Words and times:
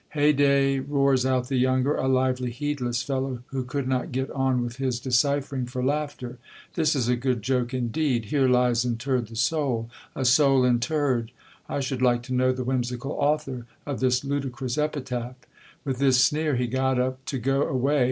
Hey 0.13 0.33
day! 0.33 0.79
roars 0.79 1.27
out 1.27 1.47
the 1.47 1.57
younger, 1.57 1.95
a 1.95 2.07
lively, 2.07 2.49
heedless 2.49 3.03
fellow, 3.03 3.43
who 3.49 3.63
could 3.63 3.87
not 3.87 4.11
get 4.11 4.31
on 4.31 4.63
with 4.63 4.77
his 4.77 4.99
deciphering 4.99 5.67
for 5.67 5.83
laughter: 5.83 6.39
This 6.73 6.95
is 6.95 7.07
a 7.07 7.15
good 7.15 7.43
joke 7.43 7.71
indeed:" 7.71 8.25
Here 8.33 8.47
lies 8.49 8.83
interred 8.83 9.27
the 9.27 9.35
soul.".... 9.35 9.91
A 10.15 10.25
soul 10.25 10.65
interred!.... 10.65 11.31
I 11.69 11.81
should 11.81 12.01
like 12.01 12.23
to 12.23 12.33
know 12.33 12.51
the 12.51 12.63
whimsical 12.63 13.11
author 13.11 13.67
of 13.85 13.99
this 13.99 14.23
ludicrous 14.23 14.75
epitaph. 14.75 15.35
With 15.85 15.99
this 15.99 16.23
sneer 16.23 16.55
he 16.55 16.65
got 16.65 16.97
up 16.99 17.23
to 17.25 17.37
go 17.37 17.61
away. 17.67 17.99